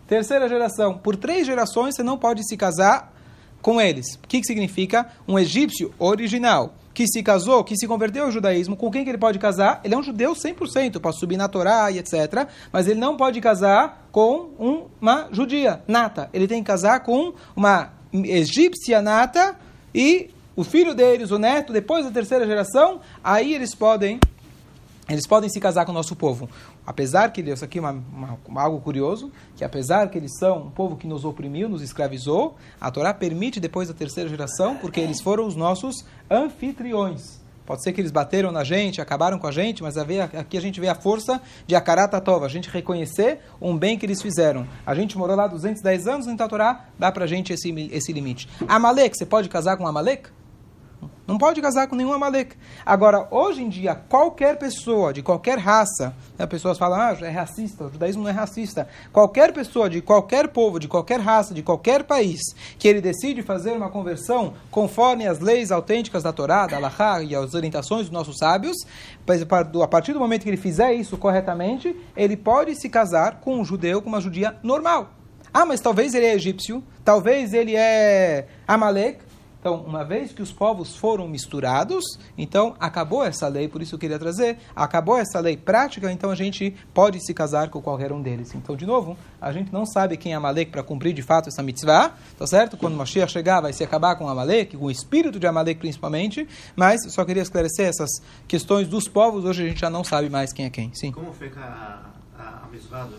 Terceira 0.06 0.48
geração. 0.48 0.98
Por 0.98 1.16
três 1.16 1.46
gerações 1.46 1.94
você 1.94 2.02
não 2.02 2.16
pode 2.16 2.46
se 2.46 2.56
casar 2.56 3.15
com 3.66 3.80
eles. 3.80 4.14
O 4.14 4.28
que, 4.28 4.40
que 4.40 4.46
significa? 4.46 5.08
Um 5.26 5.36
egípcio 5.36 5.92
original 5.98 6.76
que 6.94 7.04
se 7.08 7.20
casou, 7.20 7.64
que 7.64 7.76
se 7.76 7.88
converteu 7.88 8.26
ao 8.26 8.30
judaísmo, 8.30 8.76
com 8.76 8.92
quem 8.92 9.02
que 9.02 9.10
ele 9.10 9.18
pode 9.18 9.40
casar? 9.40 9.80
Ele 9.82 9.92
é 9.92 9.98
um 9.98 10.04
judeu 10.04 10.34
100%, 10.34 11.00
pode 11.00 11.18
subir 11.18 11.36
na 11.36 11.48
Torá 11.48 11.90
e 11.90 11.98
etc. 11.98 12.46
Mas 12.72 12.86
ele 12.86 13.00
não 13.00 13.16
pode 13.16 13.40
casar 13.40 14.08
com 14.12 14.86
uma 15.00 15.26
judia 15.32 15.82
nata. 15.88 16.30
Ele 16.32 16.46
tem 16.46 16.62
que 16.62 16.66
casar 16.68 17.00
com 17.00 17.34
uma 17.56 17.90
egípcia 18.12 19.02
nata 19.02 19.56
e 19.92 20.30
o 20.54 20.62
filho 20.62 20.94
deles, 20.94 21.32
o 21.32 21.38
neto, 21.38 21.72
depois 21.72 22.04
da 22.04 22.12
terceira 22.12 22.46
geração, 22.46 23.00
aí 23.24 23.52
eles 23.52 23.74
podem 23.74 24.20
eles 25.08 25.26
podem 25.26 25.48
se 25.48 25.58
casar 25.58 25.84
com 25.84 25.90
o 25.90 25.94
nosso 25.94 26.14
povo. 26.14 26.48
Apesar 26.86 27.32
que, 27.32 27.40
isso 27.40 27.64
aqui 27.64 27.78
é 27.78 27.80
uma, 27.80 28.02
uma, 28.46 28.62
algo 28.62 28.80
curioso, 28.80 29.32
que 29.56 29.64
apesar 29.64 30.08
que 30.08 30.16
eles 30.16 30.30
são 30.38 30.66
um 30.66 30.70
povo 30.70 30.96
que 30.96 31.06
nos 31.06 31.24
oprimiu, 31.24 31.68
nos 31.68 31.82
escravizou, 31.82 32.56
a 32.80 32.90
Torá 32.90 33.12
permite 33.12 33.58
depois 33.58 33.88
da 33.88 33.94
terceira 33.94 34.30
geração, 34.30 34.76
porque 34.76 35.00
eles 35.00 35.20
foram 35.20 35.46
os 35.46 35.56
nossos 35.56 36.04
anfitriões. 36.30 37.44
Pode 37.66 37.82
ser 37.82 37.92
que 37.92 38.00
eles 38.00 38.12
bateram 38.12 38.52
na 38.52 38.62
gente, 38.62 39.00
acabaram 39.00 39.40
com 39.40 39.46
a 39.48 39.50
gente, 39.50 39.82
mas 39.82 39.96
aqui 39.96 40.56
a 40.56 40.60
gente 40.60 40.80
vê 40.80 40.88
a 40.88 40.94
força 40.94 41.42
de 41.66 41.74
Akarata 41.74 42.20
Tova, 42.20 42.46
a 42.46 42.48
gente 42.48 42.70
reconhecer 42.70 43.40
um 43.60 43.76
bem 43.76 43.98
que 43.98 44.06
eles 44.06 44.22
fizeram. 44.22 44.68
A 44.86 44.94
gente 44.94 45.18
morou 45.18 45.34
lá 45.34 45.48
210 45.48 46.06
anos, 46.06 46.26
então 46.28 46.46
a 46.46 46.48
Torá 46.48 46.84
dá 46.96 47.10
pra 47.10 47.26
gente 47.26 47.52
esse, 47.52 47.68
esse 47.90 48.12
limite. 48.12 48.48
Amalek, 48.68 49.18
você 49.18 49.26
pode 49.26 49.48
casar 49.48 49.76
com 49.76 49.84
Amalek? 49.84 50.35
Não 51.26 51.38
pode 51.38 51.60
casar 51.60 51.88
com 51.88 51.96
nenhum 51.96 52.12
Amalek. 52.12 52.54
Agora, 52.84 53.26
hoje 53.32 53.60
em 53.60 53.68
dia, 53.68 53.96
qualquer 53.96 54.56
pessoa 54.58 55.12
de 55.12 55.22
qualquer 55.22 55.58
raça, 55.58 56.14
né, 56.38 56.46
pessoas 56.46 56.78
falam, 56.78 57.00
ah, 57.00 57.16
é 57.20 57.30
racista, 57.30 57.84
o 57.84 57.90
judaísmo 57.90 58.22
não 58.22 58.30
é 58.30 58.32
racista. 58.32 58.86
Qualquer 59.12 59.52
pessoa 59.52 59.90
de 59.90 60.00
qualquer 60.00 60.46
povo, 60.46 60.78
de 60.78 60.86
qualquer 60.86 61.18
raça, 61.18 61.52
de 61.52 61.64
qualquer 61.64 62.04
país, 62.04 62.40
que 62.78 62.86
ele 62.86 63.00
decide 63.00 63.42
fazer 63.42 63.72
uma 63.72 63.90
conversão 63.90 64.54
conforme 64.70 65.26
as 65.26 65.40
leis 65.40 65.72
autênticas 65.72 66.22
da 66.22 66.32
Torá, 66.32 66.68
da 66.68 66.76
Allahá 66.76 67.20
e 67.20 67.34
as 67.34 67.54
orientações 67.54 68.02
dos 68.02 68.10
nossos 68.10 68.38
sábios, 68.38 68.76
a 69.82 69.88
partir 69.88 70.12
do 70.12 70.20
momento 70.20 70.44
que 70.44 70.48
ele 70.48 70.56
fizer 70.56 70.94
isso 70.94 71.16
corretamente, 71.16 71.96
ele 72.16 72.36
pode 72.36 72.76
se 72.76 72.88
casar 72.88 73.40
com 73.40 73.58
um 73.58 73.64
judeu, 73.64 74.00
com 74.00 74.08
uma 74.08 74.20
judia 74.20 74.56
normal. 74.62 75.10
Ah, 75.52 75.64
mas 75.64 75.80
talvez 75.80 76.14
ele 76.14 76.26
é 76.26 76.34
egípcio, 76.34 76.84
talvez 77.02 77.54
ele 77.54 77.74
é 77.74 78.46
Amalek, 78.68 79.25
então, 79.66 79.80
uma 79.80 80.04
vez 80.04 80.32
que 80.32 80.40
os 80.40 80.52
povos 80.52 80.94
foram 80.94 81.26
misturados, 81.26 82.04
então 82.38 82.76
acabou 82.78 83.24
essa 83.24 83.48
lei, 83.48 83.66
por 83.66 83.82
isso 83.82 83.96
eu 83.96 83.98
queria 83.98 84.16
trazer, 84.16 84.58
acabou 84.76 85.18
essa 85.18 85.40
lei 85.40 85.56
prática, 85.56 86.12
então 86.12 86.30
a 86.30 86.36
gente 86.36 86.72
pode 86.94 87.18
se 87.18 87.34
casar 87.34 87.68
com 87.68 87.82
qualquer 87.82 88.12
um 88.12 88.22
deles. 88.22 88.54
Então, 88.54 88.76
de 88.76 88.86
novo, 88.86 89.18
a 89.40 89.50
gente 89.50 89.72
não 89.72 89.84
sabe 89.84 90.16
quem 90.16 90.34
é 90.34 90.36
Amalek 90.36 90.70
para 90.70 90.84
cumprir 90.84 91.12
de 91.12 91.20
fato 91.20 91.48
essa 91.48 91.64
mitzvah, 91.64 92.14
tá 92.38 92.46
certo? 92.46 92.76
Quando 92.76 92.94
Mashiach 92.94 93.32
chegar, 93.32 93.60
vai 93.60 93.72
se 93.72 93.82
acabar 93.82 94.14
com 94.14 94.28
Amalek, 94.28 94.76
com 94.76 94.84
o 94.84 94.90
espírito 94.90 95.40
de 95.40 95.48
Amalek 95.48 95.80
principalmente, 95.80 96.46
mas 96.76 97.00
só 97.12 97.24
queria 97.24 97.42
esclarecer 97.42 97.88
essas 97.88 98.22
questões 98.46 98.86
dos 98.86 99.08
povos, 99.08 99.44
hoje 99.44 99.64
a 99.64 99.68
gente 99.68 99.80
já 99.80 99.90
não 99.90 100.04
sabe 100.04 100.30
mais 100.30 100.52
quem 100.52 100.66
é 100.66 100.70
quem. 100.70 100.94
Sim. 100.94 101.10
Como 101.10 101.32
fica 101.32 101.58
a, 101.58 102.40
a, 102.40 102.62
a 102.62 102.68
mitzvah 102.70 103.02
do 103.02 103.16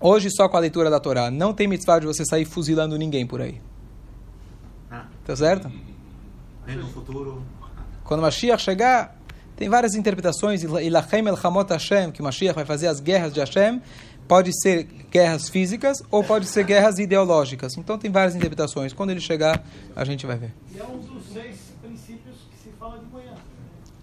Hoje 0.00 0.28
só 0.32 0.48
com 0.48 0.56
a 0.56 0.60
leitura 0.60 0.90
da 0.90 0.98
Torá. 0.98 1.30
Não 1.30 1.54
tem 1.54 1.68
mitzvah 1.68 2.00
de 2.00 2.06
você 2.06 2.24
sair 2.24 2.44
fuzilando 2.44 2.98
ninguém 2.98 3.24
por 3.24 3.40
aí. 3.40 3.60
Tá 5.24 5.36
certo? 5.36 5.70
No 6.66 6.88
futuro. 6.88 7.42
Quando 8.04 8.20
o 8.20 8.22
Mashiach 8.22 8.62
chegar, 8.62 9.16
tem 9.56 9.68
várias 9.68 9.94
interpretações. 9.94 10.62
Ilachem 10.62 11.26
el 11.26 11.38
Hamot 11.42 11.72
Hashem, 11.72 12.10
que 12.10 12.20
o 12.20 12.24
Mashiach 12.24 12.54
vai 12.54 12.64
fazer 12.64 12.88
as 12.88 13.00
guerras 13.00 13.32
de 13.32 13.40
Hashem. 13.40 13.80
Pode 14.26 14.50
ser 14.60 14.84
guerras 15.10 15.48
físicas 15.48 16.02
ou 16.10 16.24
pode 16.24 16.46
ser 16.46 16.64
guerras 16.64 16.98
ideológicas. 16.98 17.76
Então 17.76 17.98
tem 17.98 18.10
várias 18.10 18.34
interpretações. 18.34 18.92
Quando 18.92 19.10
ele 19.10 19.20
chegar, 19.20 19.64
a 19.94 20.04
gente 20.04 20.26
vai 20.26 20.36
ver. 20.36 20.54
E 20.74 20.78
é 20.78 20.84
um 20.84 20.98
dos 20.98 21.26
seis 21.32 21.56
princípios 21.82 22.36
que 22.50 22.58
se 22.62 22.70
fala 22.78 22.98
de 22.98 23.06
manhã. 23.06 23.34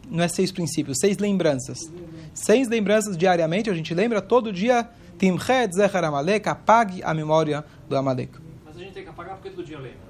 Não 0.09 0.23
é 0.23 0.27
seis 0.27 0.51
princípios, 0.51 0.97
seis 0.99 1.17
lembranças. 1.17 1.77
Seis 2.33 2.67
lembranças 2.67 3.17
diariamente, 3.17 3.69
a 3.69 3.73
gente 3.73 3.93
lembra 3.93 4.21
todo 4.21 4.51
dia. 4.51 4.87
Timchet 5.17 5.75
Zechar 5.75 6.03
Amalek, 6.03 6.47
apague 6.47 7.03
a 7.03 7.13
memória 7.13 7.65
do 7.87 7.97
Amalek. 7.97 8.31
Mas 8.65 8.77
a 8.77 8.79
gente 8.79 8.93
tem 8.93 9.03
que 9.03 9.09
apagar 9.09 9.35
porque 9.35 9.49
todo 9.49 9.65
dia 9.65 9.77
lembra. 9.77 10.08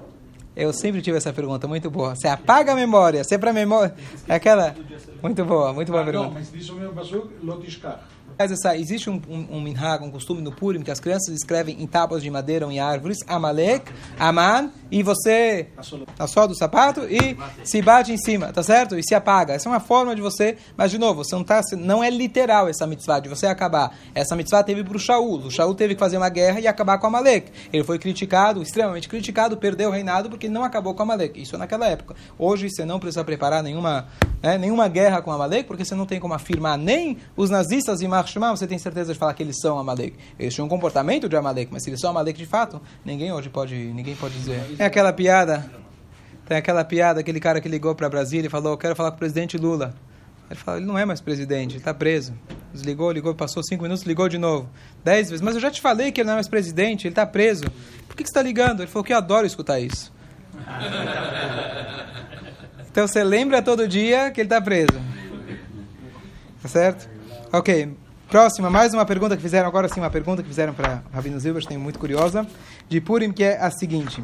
Eu 0.60 0.74
sempre 0.74 1.02
tive 1.02 1.18
essa 1.18 1.32
pergunta, 1.32 1.70
muito 1.70 1.90
boa. 1.90 2.16
Você 2.16 2.28
apaga 2.28 2.74
a 2.74 2.76
memória, 2.76 3.24
se 3.24 3.34
é 3.34 3.38
para 3.38 3.54
memória. 3.54 3.96
É 4.28 4.36
aquela. 4.36 4.76
Muito 5.24 5.46
boa, 5.46 5.72
muito 5.72 5.90
boa 5.90 6.04
pergunta. 6.04 6.28
Não, 6.28 6.34
mas 6.34 6.52
diz 6.52 6.70
o 6.70 6.76
mesmo 6.76 6.94
passou, 6.94 7.32
Lotishkar. 7.42 8.06
Mas 8.38 8.52
essa, 8.52 8.76
existe 8.78 9.10
um, 9.10 9.22
um, 9.30 9.58
um 9.58 9.62
minhag, 9.62 10.04
um 10.04 10.12
costume 10.12 10.42
no 10.42 10.52
Purim, 10.52 10.82
que 10.82 10.92
as 10.92 11.00
crianças 11.00 11.34
escrevem 11.34 11.82
em 11.82 11.88
tábuas 11.88 12.22
de 12.22 12.30
madeira 12.30 12.66
ou 12.66 12.72
em 12.72 12.80
árvores, 12.80 13.18
Amalek, 13.26 13.90
Aman, 14.20 14.70
e 14.92 15.04
você 15.04 15.68
a 16.18 16.46
do 16.46 16.56
sapato 16.56 17.02
e 17.02 17.38
se 17.64 17.82
bate 17.82 18.12
em 18.12 18.18
cima, 18.18 18.52
tá 18.52 18.64
certo? 18.64 18.98
E 18.98 19.04
se 19.04 19.14
apaga. 19.14 19.54
Essa 19.54 19.70
é 19.70 19.72
uma 19.72 19.80
forma 19.80 20.16
de 20.16 20.22
você, 20.22 20.58
mas 20.76 20.92
de 20.92 20.98
novo, 20.98 21.24
você 21.24 21.36
não, 21.36 21.44
tá, 21.44 21.62
não 21.78 22.04
é 22.04 22.10
literal 22.10 22.68
essa 22.68 22.88
mitzvah, 22.88 23.20
de 23.20 23.30
você 23.30 23.46
acabar. 23.46 23.96
Essa 24.16 24.36
mitzvah 24.36 24.64
teve 24.64 24.84
para 24.84 24.96
o 24.96 25.00
Shaul. 25.00 25.46
O 25.46 25.52
Shaul 25.52 25.76
teve 25.76 25.96
que 25.96 26.00
fazer 26.00 26.18
uma 26.18 26.30
guerra 26.30 26.60
e 26.60 26.68
acabar 26.68 26.98
com 26.98 27.08
Amalek. 27.08 27.52
Ele 27.72 27.84
foi 27.84 28.00
criticado, 28.00 28.62
extremamente 28.62 29.08
criticado, 29.08 29.58
perdeu 29.58 29.90
o 29.90 29.92
reinado 29.92 30.30
porque 30.30 30.50
não 30.50 30.64
acabou 30.64 30.94
com 30.94 31.04
Amalek. 31.04 31.42
Isso 31.42 31.56
é 31.56 31.60
naquela 31.60 31.88
época. 31.88 32.16
Hoje 32.38 32.70
você 32.70 32.86
não 32.86 33.00
precisa 33.00 33.24
preparar 33.24 33.62
nenhuma, 33.62 34.08
né, 34.42 34.58
nenhuma 34.58 34.88
guerra 34.88 35.22
com 35.22 35.32
Amalek, 35.32 35.68
porque 35.68 35.86
você 35.86 35.96
não 35.96 36.06
tem 36.06 36.20
como 36.20 36.34
afirmar 36.34 36.78
nem 36.78 37.18
os 37.36 37.50
nazistas 37.50 38.02
e 38.02 38.08
Marshman, 38.08 38.52
você 38.52 38.68
tem 38.68 38.78
certeza 38.78 39.14
de 39.14 39.20
falar 39.20 39.34
que 39.34 39.44
eles 39.44 39.58
são 39.60 39.78
Amalek. 39.78 40.16
Eles 40.40 40.54
tinham 40.54 40.66
um 40.66 40.70
comportamento 40.70 41.30
de 41.30 41.36
Amalek, 41.36 41.72
mas 41.72 41.84
se 41.84 41.90
eles 41.90 42.00
são 42.00 42.10
Amalek 42.10 42.38
de 42.38 42.46
fato, 42.46 42.82
ninguém 43.06 43.32
hoje 43.32 43.50
pode, 43.50 43.76
ninguém 43.76 44.16
pode 44.16 44.34
dizer. 44.36 44.79
É 44.80 44.86
aquela 44.86 45.12
piada, 45.12 45.70
tem 46.48 46.58
aquela 46.58 46.86
piada, 46.86 47.20
aquele 47.20 47.40
cara 47.40 47.60
que 47.60 47.68
ligou 47.68 47.94
para 47.94 48.08
Brasília 48.10 48.48
e 48.48 48.50
falou, 48.50 48.78
quero 48.78 48.96
falar 48.96 49.12
com 49.12 49.18
o 49.18 49.20
presidente 49.20 49.58
Lula. 49.58 49.94
Ele 50.50 50.60
falou, 50.60 50.80
ele 50.80 50.88
não 50.88 50.98
é 50.98 51.06
mais 51.06 51.22
presidente, 51.22 51.74
ele 51.74 51.80
está 51.80 51.94
preso. 51.94 52.34
Desligou, 52.74 53.12
ligou, 53.12 53.36
passou 53.36 53.62
cinco 53.62 53.84
minutos, 53.84 54.06
ligou 54.06 54.30
de 54.30 54.38
novo. 54.38 54.70
Dez 55.04 55.30
vezes. 55.30 55.42
Mas 55.42 55.56
eu 55.56 55.62
já 55.62 55.70
te 55.70 55.82
falei 55.82 56.14
que 56.14 56.22
ele 56.22 56.28
não 56.28 56.34
é 56.34 56.38
mais 56.38 56.48
presidente, 56.48 57.06
ele 57.06 57.12
está 57.12 57.26
preso. 57.26 57.66
Por 58.08 58.16
que, 58.16 58.24
que 58.24 58.30
você 58.30 58.32
está 58.32 58.42
ligando? 58.42 58.80
Ele 58.80 58.88
falou 58.88 59.04
que 59.04 59.12
eu 59.12 59.18
adoro 59.18 59.46
escutar 59.46 59.80
isso. 59.80 60.12
então 62.90 63.06
você 63.06 63.24
lembra 63.24 63.62
todo 63.62 63.88
dia 63.88 64.32
que 64.32 64.42
ele 64.42 64.48
está 64.48 64.62
preso. 64.62 65.00
Tá 66.62 66.70
certo? 66.70 67.10
Ok. 67.52 67.94
Próxima, 68.30 68.70
mais 68.70 68.94
uma 68.94 69.06
pergunta 69.06 69.36
que 69.36 69.42
fizeram, 69.42 69.68
agora 69.68 69.90
sim, 69.90 70.00
uma 70.00 70.10
pergunta 70.10 70.42
que 70.42 70.48
fizeram 70.48 70.74
para 70.74 71.04
Rabino 71.12 71.38
Zilberstein, 71.40 71.78
muito 71.78 72.00
curiosa, 72.00 72.48
de 72.88 73.02
Purim, 73.02 73.32
que 73.32 73.44
é 73.44 73.60
a 73.60 73.72
seguinte. 73.72 74.24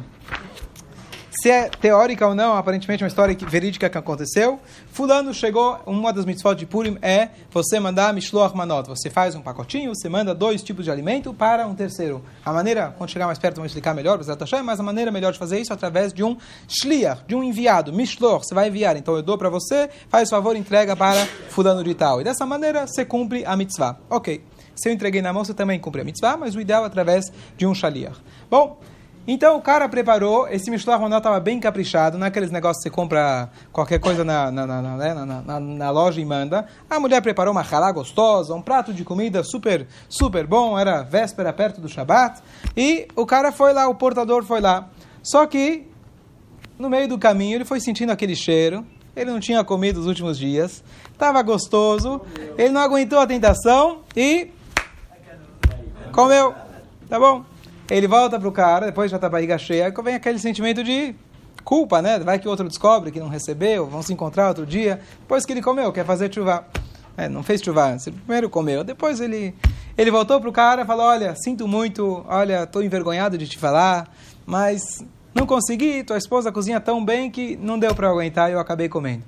Se 1.46 1.50
é 1.52 1.68
teórica 1.68 2.26
ou 2.26 2.34
não, 2.34 2.56
aparentemente 2.56 3.04
uma 3.04 3.06
história 3.06 3.36
verídica 3.46 3.88
que 3.88 3.96
aconteceu. 3.96 4.58
Fulano 4.90 5.32
chegou, 5.32 5.78
uma 5.86 6.12
das 6.12 6.24
mitzvot 6.24 6.56
de 6.56 6.66
Purim 6.66 6.98
é 7.00 7.28
você 7.52 7.78
mandar 7.78 8.12
Mishloach 8.12 8.56
Manot. 8.56 8.88
Você 8.88 9.08
faz 9.08 9.36
um 9.36 9.40
pacotinho, 9.40 9.94
você 9.94 10.08
manda 10.08 10.34
dois 10.34 10.60
tipos 10.60 10.84
de 10.84 10.90
alimento 10.90 11.32
para 11.32 11.64
um 11.64 11.72
terceiro. 11.72 12.20
A 12.44 12.52
maneira, 12.52 12.92
quando 12.98 13.10
chegar 13.10 13.26
mais 13.26 13.38
perto, 13.38 13.58
vamos 13.58 13.70
explicar 13.70 13.94
melhor, 13.94 14.18
mas 14.64 14.80
a 14.80 14.82
maneira 14.82 15.12
melhor 15.12 15.32
de 15.32 15.38
fazer 15.38 15.60
isso 15.60 15.72
é 15.72 15.74
através 15.74 16.12
de 16.12 16.24
um 16.24 16.36
shliach, 16.66 17.22
de 17.28 17.36
um 17.36 17.44
enviado. 17.44 17.92
Mishloach, 17.92 18.44
você 18.44 18.52
vai 18.52 18.66
enviar. 18.66 18.96
Então 18.96 19.14
eu 19.14 19.22
dou 19.22 19.38
para 19.38 19.48
você, 19.48 19.88
faz 20.08 20.28
favor, 20.28 20.56
entrega 20.56 20.96
para 20.96 21.26
Fulano 21.50 21.84
de 21.84 21.94
tal. 21.94 22.20
E 22.20 22.24
dessa 22.24 22.44
maneira 22.44 22.88
você 22.88 23.04
cumpre 23.04 23.44
a 23.44 23.56
mitzvah. 23.56 23.96
Ok. 24.10 24.42
Se 24.74 24.88
eu 24.88 24.92
entreguei 24.92 25.22
na 25.22 25.32
mão, 25.32 25.44
você 25.44 25.54
também 25.54 25.78
cumpre 25.78 26.00
a 26.00 26.04
mitzvah, 26.04 26.36
mas 26.36 26.56
o 26.56 26.60
ideal 26.60 26.82
é 26.82 26.86
através 26.88 27.32
de 27.56 27.68
um 27.68 27.72
shaliach. 27.72 28.20
Bom, 28.50 28.80
então 29.26 29.56
o 29.56 29.60
cara 29.60 29.88
preparou, 29.88 30.46
esse 30.48 30.70
Mishloach 30.70 31.02
Manot 31.02 31.18
estava 31.18 31.40
bem 31.40 31.58
caprichado, 31.58 32.16
não 32.16 32.26
é 32.26 32.28
aqueles 32.28 32.50
negócios 32.50 32.82
que 32.82 32.88
você 32.88 32.94
compra 32.94 33.50
qualquer 33.72 33.98
coisa 33.98 34.24
na, 34.24 34.50
na, 34.52 34.66
na, 34.66 35.24
na, 35.24 35.60
na 35.60 35.90
loja 35.90 36.20
e 36.20 36.24
manda. 36.24 36.66
A 36.88 37.00
mulher 37.00 37.20
preparou 37.20 37.52
uma 37.52 37.62
halá 37.62 37.90
gostosa, 37.90 38.54
um 38.54 38.62
prato 38.62 38.94
de 38.94 39.04
comida 39.04 39.42
super, 39.42 39.88
super 40.08 40.46
bom, 40.46 40.78
era 40.78 41.02
véspera 41.02 41.52
perto 41.52 41.80
do 41.80 41.88
Shabat. 41.88 42.40
E 42.76 43.08
o 43.16 43.26
cara 43.26 43.50
foi 43.50 43.72
lá, 43.72 43.88
o 43.88 43.94
portador 43.96 44.44
foi 44.44 44.60
lá. 44.60 44.88
Só 45.22 45.44
que, 45.44 45.88
no 46.78 46.88
meio 46.88 47.08
do 47.08 47.18
caminho, 47.18 47.56
ele 47.56 47.64
foi 47.64 47.80
sentindo 47.80 48.12
aquele 48.12 48.36
cheiro, 48.36 48.86
ele 49.16 49.30
não 49.32 49.40
tinha 49.40 49.64
comido 49.64 49.98
os 49.98 50.06
últimos 50.06 50.38
dias, 50.38 50.84
estava 51.12 51.42
gostoso, 51.42 52.20
ele 52.56 52.68
não 52.68 52.80
aguentou 52.80 53.18
a 53.18 53.26
tentação 53.26 54.02
e 54.14 54.52
comeu. 56.12 56.54
Tá 57.08 57.18
bom? 57.18 57.44
Ele 57.90 58.08
volta 58.08 58.38
para 58.38 58.48
o 58.48 58.52
cara, 58.52 58.86
depois 58.86 59.10
já 59.10 59.16
está 59.16 59.28
a 59.28 59.30
barriga 59.30 59.56
cheia, 59.58 59.92
vem 60.02 60.14
aquele 60.14 60.38
sentimento 60.38 60.82
de 60.82 61.14
culpa, 61.64 62.02
né? 62.02 62.18
Vai 62.18 62.38
que 62.38 62.46
o 62.46 62.50
outro 62.50 62.66
descobre 62.66 63.10
que 63.10 63.20
não 63.20 63.28
recebeu, 63.28 63.86
vão 63.86 64.02
se 64.02 64.12
encontrar 64.12 64.48
outro 64.48 64.66
dia. 64.66 65.00
Depois 65.20 65.44
que 65.44 65.52
ele 65.52 65.62
comeu, 65.62 65.92
quer 65.92 66.04
fazer 66.04 66.32
chuva. 66.32 66.64
É, 67.16 67.28
não 67.28 67.42
fez 67.42 67.62
chuva 67.62 67.96
primeiro 68.24 68.50
comeu. 68.50 68.84
Depois 68.84 69.20
ele, 69.20 69.54
ele 69.96 70.10
voltou 70.10 70.40
para 70.40 70.50
o 70.50 70.52
cara 70.52 70.82
e 70.82 70.84
falou, 70.84 71.06
olha, 71.06 71.34
sinto 71.36 71.66
muito, 71.66 72.24
olha, 72.28 72.64
estou 72.64 72.82
envergonhado 72.82 73.38
de 73.38 73.48
te 73.48 73.58
falar, 73.58 74.12
mas 74.44 74.82
não 75.34 75.46
consegui, 75.46 76.02
tua 76.02 76.18
esposa 76.18 76.52
cozinha 76.52 76.80
tão 76.80 77.04
bem 77.04 77.30
que 77.30 77.56
não 77.56 77.78
deu 77.78 77.94
para 77.94 78.08
aguentar 78.08 78.50
e 78.50 78.52
eu 78.52 78.58
acabei 78.58 78.88
comendo. 78.88 79.22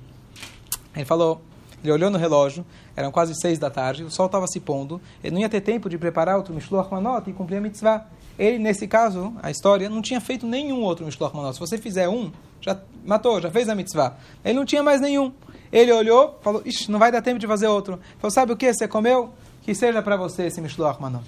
Ele 0.95 1.05
falou, 1.05 1.41
ele 1.83 1.91
olhou 1.91 2.09
no 2.09 2.17
relógio, 2.17 2.65
eram 2.95 3.11
quase 3.11 3.33
seis 3.39 3.57
da 3.57 3.69
tarde, 3.69 4.03
o 4.03 4.11
sol 4.11 4.25
estava 4.25 4.47
se 4.47 4.59
pondo, 4.59 5.01
ele 5.23 5.33
não 5.33 5.41
ia 5.41 5.49
ter 5.49 5.61
tempo 5.61 5.89
de 5.89 5.97
preparar 5.97 6.37
outro 6.37 6.53
Mishloach 6.53 6.91
Manot 6.91 7.29
e 7.29 7.33
cumprir 7.33 7.57
a 7.57 7.61
mitzvah. 7.61 8.05
Ele, 8.37 8.57
nesse 8.57 8.87
caso, 8.87 9.33
a 9.41 9.51
história, 9.51 9.89
não 9.89 10.01
tinha 10.01 10.21
feito 10.21 10.45
nenhum 10.45 10.81
outro 10.81 11.05
Mishloach 11.05 11.35
Manot. 11.35 11.53
Se 11.53 11.59
você 11.59 11.77
fizer 11.77 12.07
um, 12.07 12.31
já 12.61 12.77
matou, 13.05 13.41
já 13.41 13.51
fez 13.51 13.67
a 13.69 13.75
mitzvah. 13.75 14.15
Ele 14.43 14.53
não 14.53 14.65
tinha 14.65 14.83
mais 14.83 15.01
nenhum. 15.01 15.31
Ele 15.71 15.91
olhou, 15.91 16.39
falou, 16.41 16.61
ixi, 16.65 16.89
não 16.89 16.99
vai 16.99 17.11
dar 17.11 17.21
tempo 17.21 17.39
de 17.39 17.45
fazer 17.45 17.67
outro. 17.67 17.99
Falou, 18.17 18.31
sabe 18.31 18.51
o 18.51 18.57
que? 18.57 18.73
Você 18.73 18.87
comeu? 18.87 19.31
Que 19.61 19.75
seja 19.75 20.01
para 20.01 20.15
você 20.17 20.47
esse 20.47 20.59
Mishloach 20.61 21.01
Manot. 21.01 21.23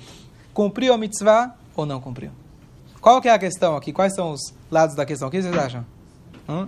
Cumpriu 0.54 0.94
a 0.94 0.98
mitzvah 0.98 1.56
ou 1.76 1.86
não 1.86 2.02
cumpriu? 2.02 2.32
Qual 3.00 3.22
que 3.22 3.28
é 3.28 3.34
a 3.34 3.40
questão 3.40 3.76
aqui? 3.76 3.92
Quais 3.92 4.14
são 4.14 4.32
os 4.32 4.54
lados 4.70 4.96
da 4.96 5.06
questão? 5.06 5.28
O 5.28 5.32
que 5.32 5.42
vocês 5.42 5.58
acham? 5.58 5.86
Hum? 6.48 6.68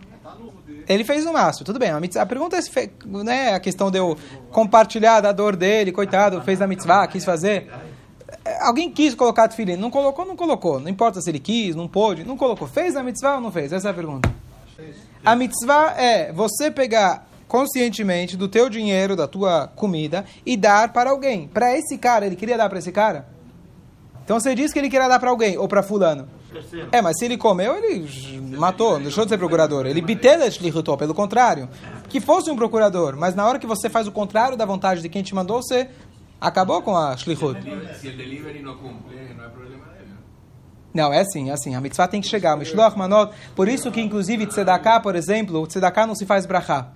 Ele 0.87 1.03
fez 1.03 1.25
o 1.25 1.33
máximo, 1.33 1.65
tudo 1.65 1.79
bem. 1.79 1.89
A, 1.89 1.99
mitzvah, 1.99 2.21
a 2.21 2.25
pergunta 2.25 2.57
é 2.57 2.61
se 2.61 2.71
né, 3.05 3.53
a 3.53 3.59
questão 3.59 3.89
de 3.89 3.97
eu 3.97 4.17
compartilhar 4.51 5.21
da 5.21 5.31
dor 5.31 5.55
dele, 5.55 5.91
coitado, 5.91 6.41
fez 6.41 6.61
a 6.61 6.67
mitzvah, 6.67 7.07
quis 7.07 7.23
fazer. 7.23 7.71
Alguém 8.61 8.91
quis 8.91 9.15
colocar 9.15 9.47
tefilim, 9.47 9.77
não 9.77 9.89
colocou, 9.89 10.25
não 10.25 10.35
colocou. 10.35 10.79
Não 10.79 10.89
importa 10.89 11.21
se 11.21 11.29
ele 11.29 11.39
quis, 11.39 11.75
não 11.75 11.87
pôde, 11.87 12.23
não 12.23 12.35
colocou. 12.35 12.67
Fez 12.67 12.95
a 12.95 13.03
mitzvah 13.03 13.35
ou 13.35 13.41
não 13.41 13.51
fez? 13.51 13.71
Essa 13.71 13.89
é 13.89 13.91
a 13.91 13.93
pergunta. 13.93 14.29
A 15.23 15.35
mitzvah 15.35 15.93
é 15.97 16.31
você 16.33 16.69
pegar 16.69 17.27
conscientemente 17.47 18.35
do 18.35 18.47
teu 18.47 18.67
dinheiro, 18.69 19.15
da 19.15 19.27
tua 19.27 19.67
comida 19.67 20.25
e 20.45 20.57
dar 20.57 20.91
para 20.91 21.11
alguém. 21.11 21.47
Para 21.47 21.77
esse 21.77 21.97
cara, 21.97 22.25
ele 22.25 22.35
queria 22.35 22.57
dar 22.57 22.67
para 22.67 22.79
esse 22.79 22.91
cara? 22.91 23.27
Então 24.23 24.39
você 24.39 24.55
diz 24.55 24.73
que 24.73 24.79
ele 24.79 24.89
queria 24.89 25.07
dar 25.07 25.19
para 25.19 25.29
alguém 25.29 25.57
ou 25.57 25.67
para 25.67 25.83
fulano. 25.83 26.27
É, 26.91 27.01
mas 27.01 27.17
se 27.17 27.25
ele 27.25 27.37
comeu, 27.37 27.75
ele 27.75 28.57
matou, 28.57 28.99
deixou 28.99 29.25
de 29.25 29.29
ser 29.29 29.37
procurador. 29.37 29.85
Ele 29.85 30.01
bitelet 30.01 30.61
lihutou, 30.61 30.97
pelo 30.97 31.13
contrário. 31.13 31.69
Que 32.09 32.19
fosse 32.19 32.49
um 32.51 32.55
procurador, 32.55 33.15
mas 33.17 33.35
na 33.35 33.45
hora 33.45 33.59
que 33.59 33.67
você 33.67 33.89
faz 33.89 34.07
o 34.07 34.11
contrário 34.11 34.57
da 34.57 34.65
vontade 34.65 35.01
de 35.01 35.09
quem 35.09 35.23
te 35.23 35.33
mandou, 35.33 35.61
você 35.61 35.89
acabou 36.39 36.81
com 36.81 36.95
a 36.95 37.15
shlichut. 37.17 37.59
Se 37.99 38.07
o 38.07 38.17
delivery 38.17 38.61
não 38.61 38.75
cumpre, 38.77 39.33
não 39.35 39.45
é 39.45 39.49
problema 39.49 39.85
dele. 39.85 40.11
Não, 40.93 41.13
é 41.13 41.21
assim, 41.21 41.49
é 41.49 41.53
assim. 41.53 41.75
A 41.75 41.81
mitzvah 41.81 42.07
tem 42.07 42.21
que 42.21 42.27
chegar. 42.27 42.55
Mishloach 42.55 42.97
manot. 42.97 43.33
Por 43.55 43.67
isso 43.67 43.91
que, 43.91 44.01
inclusive, 44.01 44.45
tzedakah, 44.45 44.99
por 44.99 45.15
exemplo, 45.15 45.65
tzedakah 45.65 46.05
não 46.05 46.15
se 46.15 46.25
faz 46.25 46.45
brachá. 46.45 46.91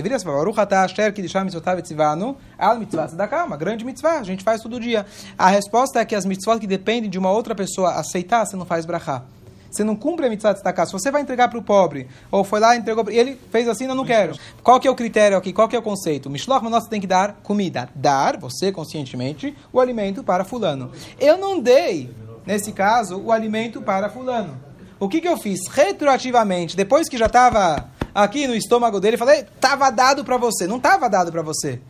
Deveria 0.00 0.18
ser 0.18 0.24
Baruch 0.24 0.58
atah 0.58 0.84
asher 0.84 1.12
ki 1.12 1.20
disham 1.20 1.44
mitzvotav 1.44 1.78
etzivanu 1.78 2.34
al 2.58 2.78
mitzvah 2.78 3.06
tzedakah, 3.06 3.44
uma 3.44 3.56
grande 3.58 3.84
mitzvah, 3.84 4.20
a 4.20 4.22
gente 4.22 4.42
faz 4.42 4.62
todo 4.62 4.80
dia. 4.80 5.04
A 5.36 5.50
resposta 5.50 6.00
é 6.00 6.06
que 6.06 6.14
as 6.14 6.24
mitzvot 6.24 6.58
que 6.58 6.66
dependem 6.66 7.10
de 7.10 7.18
uma 7.18 7.30
outra 7.30 7.54
pessoa 7.54 7.92
aceitar, 7.92 8.46
você 8.46 8.56
não 8.56 8.64
faz 8.64 8.86
brachá. 8.86 9.22
Você 9.70 9.84
não 9.84 9.94
cumpre 9.94 10.24
a 10.24 10.30
mitzvah 10.30 10.54
tzedakah. 10.54 10.86
Se 10.86 10.92
você 10.92 11.10
vai 11.10 11.20
entregar 11.20 11.48
para 11.48 11.58
o 11.58 11.62
pobre, 11.62 12.08
ou 12.30 12.42
foi 12.42 12.60
lá 12.60 12.74
e 12.74 12.78
entregou, 12.78 13.10
e 13.10 13.18
ele 13.18 13.38
fez 13.52 13.68
assim, 13.68 13.86
não, 13.86 13.94
não 13.94 14.06
quero. 14.06 14.34
Qual 14.62 14.80
que 14.80 14.88
é 14.88 14.90
o 14.90 14.94
critério 14.94 15.36
aqui? 15.36 15.52
Qual 15.52 15.68
que 15.68 15.76
é 15.76 15.78
o 15.78 15.82
conceito? 15.82 16.30
Mishloch 16.30 16.64
você 16.64 16.88
tem 16.88 17.00
que 17.00 17.06
dar 17.06 17.38
comida. 17.42 17.90
Dar, 17.94 18.38
você 18.38 18.72
conscientemente, 18.72 19.54
o 19.70 19.80
alimento 19.80 20.24
para 20.24 20.44
fulano. 20.44 20.90
Eu 21.20 21.36
não 21.36 21.60
dei, 21.60 22.10
nesse 22.46 22.72
caso, 22.72 23.20
o 23.20 23.30
alimento 23.30 23.82
para 23.82 24.08
fulano. 24.08 24.58
O 24.98 25.10
que, 25.10 25.20
que 25.20 25.28
eu 25.28 25.36
fiz? 25.36 25.68
Retroativamente, 25.68 26.74
depois 26.74 27.06
que 27.06 27.18
já 27.18 27.26
estava 27.26 27.86
aqui 28.14 28.46
no 28.46 28.54
estômago 28.54 29.00
dele, 29.00 29.16
falei, 29.16 29.40
estava 29.40 29.90
dado 29.90 30.24
para 30.24 30.36
você. 30.36 30.66
Não 30.66 30.76
estava 30.76 31.08
dado 31.08 31.30
para 31.30 31.42
você. 31.42 31.80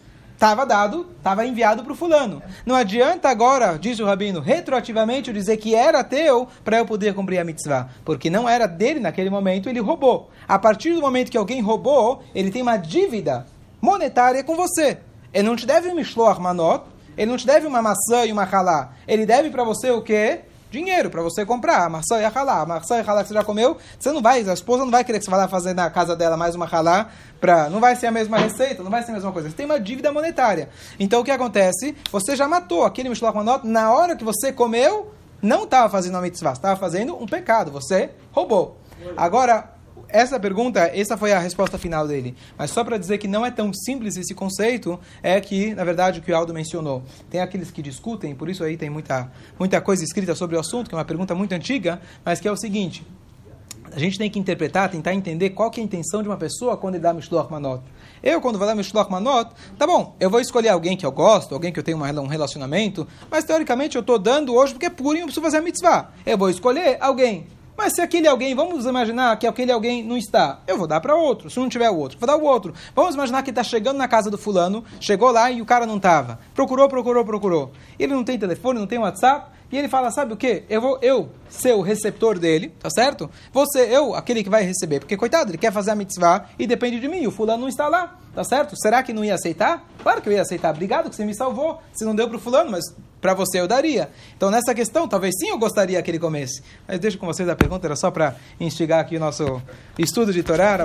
Estava 0.40 0.64
dado, 0.64 1.06
estava 1.18 1.44
enviado 1.44 1.84
para 1.84 1.92
o 1.92 1.94
fulano. 1.94 2.42
Não 2.64 2.74
adianta 2.74 3.28
agora, 3.28 3.78
diz 3.78 4.00
o 4.00 4.06
rabino, 4.06 4.40
retroativamente 4.40 5.28
eu 5.28 5.34
dizer 5.34 5.58
que 5.58 5.74
era 5.74 6.02
teu 6.02 6.48
para 6.64 6.78
eu 6.78 6.86
poder 6.86 7.12
cumprir 7.12 7.38
a 7.38 7.44
mitzvah. 7.44 7.90
Porque 8.06 8.30
não 8.30 8.48
era 8.48 8.66
dele 8.66 9.00
naquele 9.00 9.28
momento, 9.28 9.68
ele 9.68 9.80
roubou. 9.80 10.30
A 10.48 10.58
partir 10.58 10.94
do 10.94 11.00
momento 11.02 11.30
que 11.30 11.36
alguém 11.36 11.60
roubou, 11.60 12.22
ele 12.34 12.50
tem 12.50 12.62
uma 12.62 12.78
dívida 12.78 13.44
monetária 13.82 14.42
com 14.42 14.56
você. 14.56 14.98
Ele 15.30 15.46
não 15.46 15.56
te 15.56 15.66
deve 15.66 15.90
um 15.90 15.94
mishloach 15.94 16.40
manot, 16.40 16.84
ele 17.18 17.30
não 17.30 17.36
te 17.36 17.46
deve 17.46 17.66
uma 17.66 17.82
maçã 17.82 18.24
e 18.24 18.32
uma 18.32 18.44
halá. 18.44 18.92
Ele 19.06 19.26
deve 19.26 19.50
para 19.50 19.62
você 19.62 19.90
o 19.90 20.00
quê? 20.00 20.40
Dinheiro 20.70 21.10
para 21.10 21.22
você 21.22 21.44
comprar. 21.44 21.84
A 21.84 21.88
maçã 21.88 22.20
e 22.20 22.24
a 22.24 22.32
halá. 22.34 22.60
A 22.60 22.66
maçã 22.66 22.96
e 22.96 23.00
a 23.00 23.10
halá 23.10 23.22
que 23.22 23.28
você 23.28 23.34
já 23.34 23.44
comeu, 23.44 23.76
você 23.98 24.12
não 24.12 24.22
vai, 24.22 24.48
a 24.48 24.52
esposa 24.52 24.84
não 24.84 24.90
vai 24.90 25.04
querer 25.04 25.18
que 25.18 25.24
você 25.24 25.30
vá 25.30 25.36
lá 25.36 25.48
fazer 25.48 25.74
na 25.74 25.90
casa 25.90 26.16
dela 26.16 26.36
mais 26.36 26.54
uma 26.54 26.66
halá. 26.66 27.10
Pra, 27.40 27.68
não 27.70 27.80
vai 27.80 27.96
ser 27.96 28.06
a 28.06 28.10
mesma 28.10 28.38
receita, 28.38 28.82
não 28.82 28.90
vai 28.90 29.02
ser 29.02 29.10
a 29.10 29.14
mesma 29.14 29.32
coisa. 29.32 29.50
Você 29.50 29.56
tem 29.56 29.66
uma 29.66 29.80
dívida 29.80 30.12
monetária. 30.12 30.68
Então 30.98 31.20
o 31.20 31.24
que 31.24 31.30
acontece? 31.30 31.96
Você 32.12 32.36
já 32.36 32.46
matou 32.46 32.84
aquele 32.84 33.08
Mishloach 33.08 33.36
Manot 33.36 33.66
na 33.66 33.92
hora 33.92 34.14
que 34.14 34.24
você 34.24 34.52
comeu, 34.52 35.12
não 35.42 35.64
estava 35.64 35.88
fazendo 35.88 36.14
uma 36.14 36.22
mitzvah, 36.22 36.52
estava 36.52 36.76
fazendo 36.78 37.20
um 37.20 37.26
pecado. 37.26 37.70
Você 37.70 38.10
roubou. 38.32 38.78
Agora, 39.16 39.70
essa 40.12 40.38
pergunta, 40.38 40.80
essa 40.94 41.16
foi 41.16 41.32
a 41.32 41.38
resposta 41.38 41.78
final 41.78 42.06
dele. 42.06 42.34
Mas 42.56 42.70
só 42.70 42.84
para 42.84 42.98
dizer 42.98 43.18
que 43.18 43.28
não 43.28 43.44
é 43.44 43.50
tão 43.50 43.72
simples 43.72 44.16
esse 44.16 44.34
conceito, 44.34 44.98
é 45.22 45.40
que, 45.40 45.74
na 45.74 45.84
verdade, 45.84 46.20
o 46.20 46.22
que 46.22 46.32
o 46.32 46.36
Aldo 46.36 46.52
mencionou. 46.52 47.02
Tem 47.28 47.40
aqueles 47.40 47.70
que 47.70 47.82
discutem, 47.82 48.34
por 48.34 48.48
isso 48.48 48.62
aí 48.64 48.76
tem 48.76 48.90
muita, 48.90 49.30
muita 49.58 49.80
coisa 49.80 50.04
escrita 50.04 50.34
sobre 50.34 50.56
o 50.56 50.60
assunto, 50.60 50.88
que 50.88 50.94
é 50.94 50.98
uma 50.98 51.04
pergunta 51.04 51.34
muito 51.34 51.52
antiga, 51.52 52.00
mas 52.24 52.40
que 52.40 52.48
é 52.48 52.52
o 52.52 52.56
seguinte. 52.56 53.06
A 53.92 53.98
gente 53.98 54.18
tem 54.18 54.30
que 54.30 54.38
interpretar, 54.38 54.88
tentar 54.88 55.14
entender 55.14 55.50
qual 55.50 55.70
que 55.70 55.80
é 55.80 55.82
a 55.82 55.84
intenção 55.84 56.22
de 56.22 56.28
uma 56.28 56.36
pessoa 56.36 56.76
quando 56.76 56.94
ele 56.94 57.02
dá 57.02 57.12
Mishloach 57.12 57.50
Manot. 57.50 57.82
Eu, 58.22 58.40
quando 58.40 58.56
vou 58.56 58.66
dar 58.66 58.74
Mishloach 58.74 59.10
Manot, 59.10 59.50
tá 59.76 59.86
bom, 59.86 60.14
eu 60.20 60.30
vou 60.30 60.40
escolher 60.40 60.68
alguém 60.68 60.96
que 60.96 61.04
eu 61.04 61.10
gosto, 61.10 61.54
alguém 61.54 61.72
que 61.72 61.78
eu 61.78 61.82
tenho 61.82 61.98
um 61.98 62.26
relacionamento, 62.26 63.06
mas 63.28 63.44
teoricamente 63.44 63.96
eu 63.96 64.00
estou 64.00 64.18
dando 64.18 64.54
hoje 64.54 64.74
porque 64.74 64.86
é 64.86 64.90
puro 64.90 65.16
e 65.16 65.20
eu 65.20 65.26
preciso 65.26 65.42
fazer 65.42 65.56
a 65.56 65.62
mitzvah. 65.62 66.10
Eu 66.24 66.38
vou 66.38 66.48
escolher 66.48 66.98
alguém 67.00 67.48
mas 67.80 67.94
se 67.94 68.02
aquele 68.02 68.28
alguém, 68.28 68.54
vamos 68.54 68.84
imaginar 68.84 69.34
que 69.38 69.46
aquele 69.46 69.72
alguém 69.72 70.04
não 70.04 70.14
está, 70.14 70.60
eu 70.66 70.76
vou 70.76 70.86
dar 70.86 71.00
para 71.00 71.16
outro. 71.16 71.48
Se 71.48 71.58
não 71.58 71.66
tiver 71.66 71.88
o 71.88 71.96
outro, 71.96 72.18
vou 72.18 72.26
dar 72.26 72.36
o 72.36 72.44
outro. 72.44 72.74
Vamos 72.94 73.14
imaginar 73.14 73.42
que 73.42 73.48
está 73.48 73.64
chegando 73.64 73.96
na 73.96 74.06
casa 74.06 74.30
do 74.30 74.36
fulano, 74.36 74.84
chegou 75.00 75.30
lá 75.30 75.50
e 75.50 75.62
o 75.62 75.64
cara 75.64 75.86
não 75.86 75.96
estava. 75.96 76.38
Procurou, 76.54 76.90
procurou, 76.90 77.24
procurou. 77.24 77.72
Ele 77.98 78.12
não 78.12 78.22
tem 78.22 78.38
telefone, 78.38 78.78
não 78.78 78.86
tem 78.86 78.98
WhatsApp. 78.98 79.46
E 79.72 79.78
ele 79.78 79.88
fala, 79.88 80.10
sabe 80.10 80.32
o 80.32 80.36
que? 80.36 80.64
Eu 80.68 80.80
vou 80.80 80.98
eu 81.00 81.30
ser 81.48 81.74
o 81.74 81.80
receptor 81.80 82.38
dele, 82.38 82.72
tá 82.80 82.90
certo? 82.90 83.30
Você, 83.52 83.80
eu, 83.80 84.14
aquele 84.14 84.42
que 84.42 84.50
vai 84.50 84.62
receber. 84.62 85.00
Porque, 85.00 85.16
coitado, 85.16 85.50
ele 85.50 85.58
quer 85.58 85.72
fazer 85.72 85.92
a 85.92 85.94
mitzvah 85.94 86.46
e 86.58 86.66
depende 86.66 86.98
de 86.98 87.08
mim. 87.08 87.26
O 87.26 87.30
fulano 87.30 87.62
não 87.62 87.68
está 87.68 87.88
lá, 87.88 88.18
tá 88.34 88.42
certo? 88.42 88.76
Será 88.76 89.02
que 89.02 89.12
não 89.12 89.24
ia 89.24 89.34
aceitar? 89.34 89.86
Claro 90.02 90.20
que 90.20 90.28
eu 90.28 90.32
ia 90.32 90.42
aceitar. 90.42 90.70
Obrigado 90.70 91.08
que 91.08 91.16
você 91.16 91.24
me 91.24 91.34
salvou. 91.34 91.80
Se 91.92 92.04
não 92.04 92.14
deu 92.14 92.28
para 92.28 92.36
o 92.36 92.40
fulano, 92.40 92.70
mas 92.70 92.84
para 93.20 93.34
você 93.34 93.60
eu 93.60 93.68
daria. 93.68 94.10
Então, 94.36 94.50
nessa 94.50 94.74
questão, 94.74 95.06
talvez 95.06 95.34
sim 95.38 95.50
eu 95.50 95.58
gostaria 95.58 96.00
que 96.02 96.10
ele 96.10 96.18
comesse. 96.18 96.62
Mas 96.88 96.98
deixo 96.98 97.18
com 97.18 97.26
vocês 97.26 97.48
a 97.48 97.54
pergunta, 97.54 97.86
era 97.86 97.94
só 97.94 98.10
para 98.10 98.34
instigar 98.58 99.00
aqui 99.00 99.16
o 99.16 99.20
nosso 99.20 99.60
estudo 99.98 100.32
de 100.32 100.42
Torá. 100.42 100.78